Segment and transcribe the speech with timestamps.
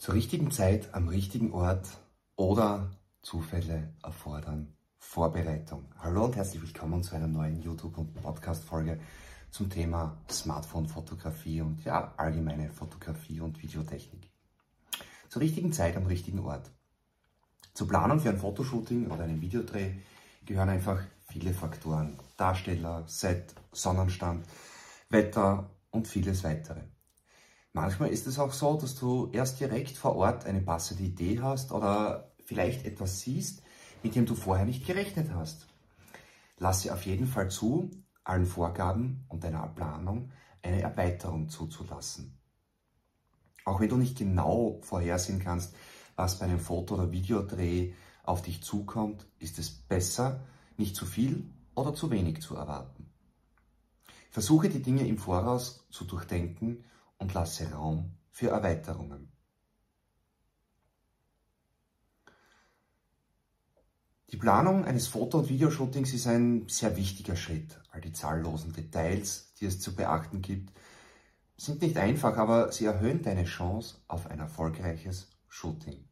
[0.00, 1.86] Zur richtigen Zeit am richtigen Ort
[2.34, 5.92] oder Zufälle erfordern Vorbereitung.
[5.98, 8.98] Hallo und herzlich willkommen zu einer neuen YouTube- und Podcast-Folge
[9.50, 14.30] zum Thema Smartphone-Fotografie und ja, allgemeine Fotografie und Videotechnik.
[15.28, 16.70] Zur richtigen Zeit am richtigen Ort.
[17.74, 19.92] Zur Planung für ein Fotoshooting oder einen Videodreh
[20.46, 22.18] gehören einfach viele Faktoren.
[22.38, 24.46] Darsteller, Set, Sonnenstand,
[25.10, 26.80] Wetter und vieles weitere.
[27.72, 31.70] Manchmal ist es auch so, dass du erst direkt vor Ort eine passende Idee hast
[31.70, 33.62] oder vielleicht etwas siehst,
[34.02, 35.66] mit dem du vorher nicht gerechnet hast.
[36.58, 37.90] Lasse auf jeden Fall zu,
[38.24, 40.30] allen Vorgaben und deiner Planung
[40.62, 42.36] eine Erweiterung zuzulassen.
[43.64, 45.74] Auch wenn du nicht genau vorhersehen kannst,
[46.16, 47.92] was bei einem Foto- oder Videodreh
[48.24, 50.40] auf dich zukommt, ist es besser,
[50.76, 53.06] nicht zu viel oder zu wenig zu erwarten.
[54.30, 56.84] Versuche die Dinge im Voraus zu durchdenken
[57.20, 59.30] und lasse Raum für Erweiterungen.
[64.32, 67.80] Die Planung eines Foto- und Videoshootings ist ein sehr wichtiger Schritt.
[67.90, 70.72] All die zahllosen Details, die es zu beachten gibt,
[71.56, 76.04] sind nicht einfach, aber sie erhöhen deine Chance auf ein erfolgreiches Shooting.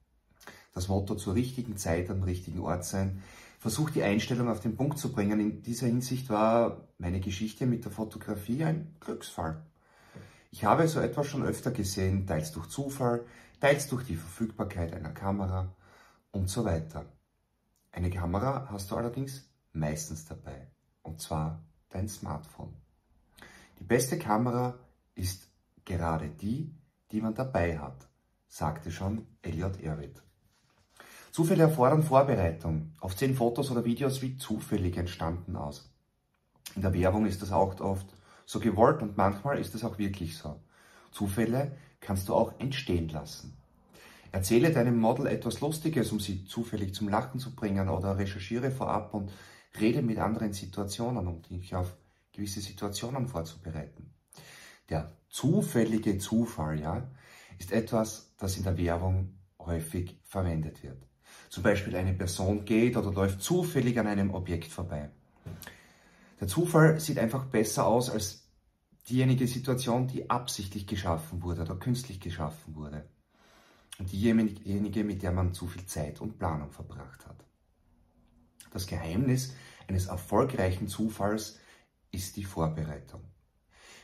[0.74, 3.22] Das Motto zur richtigen Zeit am richtigen Ort sein,
[3.58, 5.40] versucht die Einstellung auf den Punkt zu bringen.
[5.40, 9.62] In dieser Hinsicht war meine Geschichte mit der Fotografie ein Glücksfall.
[10.50, 13.24] Ich habe so etwas schon öfter gesehen, teils durch Zufall,
[13.60, 15.74] teils durch die Verfügbarkeit einer Kamera
[16.30, 17.04] und so weiter.
[17.92, 20.68] Eine Kamera hast du allerdings meistens dabei,
[21.02, 22.74] und zwar dein Smartphone.
[23.78, 24.78] Die beste Kamera
[25.14, 25.48] ist
[25.84, 26.74] gerade die,
[27.12, 28.08] die man dabei hat,
[28.46, 30.22] sagte schon Elliot Erwitt.
[31.30, 32.94] Zufälle erfordern Vorbereitung.
[33.00, 35.92] Oft sehen Fotos oder Videos wie zufällig entstanden aus.
[36.74, 38.06] In der Werbung ist das auch oft
[38.48, 40.58] so gewollt und manchmal ist es auch wirklich so.
[41.12, 43.58] Zufälle kannst du auch entstehen lassen.
[44.32, 49.12] Erzähle deinem Model etwas Lustiges, um sie zufällig zum Lachen zu bringen oder recherchiere vorab
[49.12, 49.30] und
[49.78, 51.94] rede mit anderen Situationen, um dich auf
[52.32, 54.14] gewisse Situationen vorzubereiten.
[54.88, 57.06] Der zufällige Zufall, ja,
[57.58, 61.06] ist etwas, das in der Werbung häufig verwendet wird.
[61.50, 65.10] Zum Beispiel eine Person geht oder läuft zufällig an einem Objekt vorbei.
[66.40, 68.48] Der Zufall sieht einfach besser aus als
[69.08, 73.08] diejenige Situation, die absichtlich geschaffen wurde oder künstlich geschaffen wurde.
[73.98, 77.44] Und diejenige, mit der man zu viel Zeit und Planung verbracht hat.
[78.70, 79.54] Das Geheimnis
[79.88, 81.58] eines erfolgreichen Zufalls
[82.12, 83.22] ist die Vorbereitung.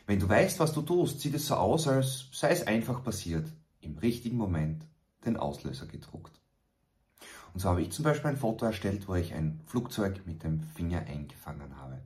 [0.06, 3.50] Wenn du weißt, was du tust, sieht es so aus, als sei es einfach passiert,
[3.80, 4.86] im richtigen Moment
[5.24, 6.40] den Auslöser gedruckt.
[7.52, 10.60] Und so habe ich zum Beispiel ein Foto erstellt, wo ich ein Flugzeug mit dem
[10.60, 12.02] Finger eingefangen habe.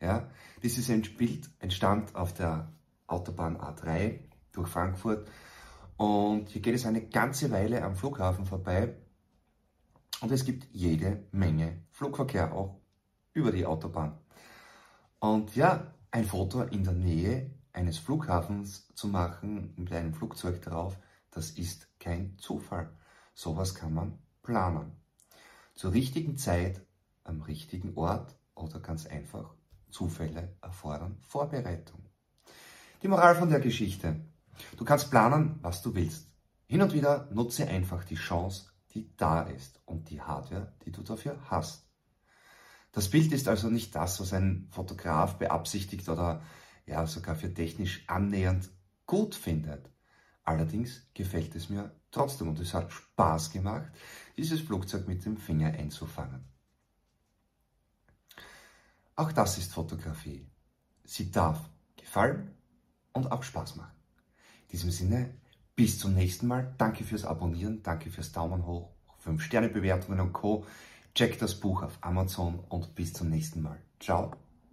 [0.00, 0.30] Ja,
[0.62, 0.86] dieses
[1.16, 2.72] Bild entstand auf der
[3.06, 4.20] Autobahn A3
[4.52, 5.28] durch Frankfurt
[5.96, 8.94] und hier geht es eine ganze Weile am Flughafen vorbei
[10.20, 12.80] und es gibt jede Menge Flugverkehr auch
[13.32, 14.18] über die Autobahn.
[15.18, 20.98] Und ja, ein Foto in der Nähe eines Flughafens zu machen mit einem Flugzeug drauf,
[21.30, 22.90] das ist kein Zufall.
[23.34, 24.92] Sowas kann man planen.
[25.74, 26.80] Zur richtigen Zeit,
[27.24, 29.54] am richtigen Ort oder ganz einfach
[29.96, 32.04] Zufälle erfordern Vorbereitung.
[33.02, 34.20] Die Moral von der Geschichte.
[34.76, 36.26] Du kannst planen, was du willst.
[36.66, 41.02] Hin und wieder nutze einfach die Chance, die da ist und die Hardware, die du
[41.02, 41.86] dafür hast.
[42.92, 46.42] Das Bild ist also nicht das, was ein Fotograf beabsichtigt oder
[46.84, 48.68] ja sogar für technisch annähernd
[49.06, 49.90] gut findet.
[50.44, 53.90] Allerdings gefällt es mir trotzdem und es hat Spaß gemacht,
[54.36, 56.55] dieses Flugzeug mit dem Finger einzufangen.
[59.16, 60.46] Auch das ist Fotografie.
[61.04, 61.58] Sie darf
[61.96, 62.54] gefallen
[63.12, 63.96] und auch Spaß machen.
[64.62, 65.34] In diesem Sinne,
[65.74, 66.74] bis zum nächsten Mal.
[66.76, 70.66] Danke fürs Abonnieren, danke fürs Daumen hoch, 5 Sterne Bewertungen und Co.
[71.14, 73.80] Check das Buch auf Amazon und bis zum nächsten Mal.
[74.00, 74.32] Ciao.